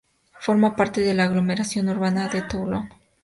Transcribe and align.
Forma 0.39 0.75
parte 0.75 1.01
de 1.01 1.13
la 1.13 1.25
aglomeración 1.25 1.87
urbana 1.87 2.27
de 2.27 2.41
Toulon. 2.41 2.89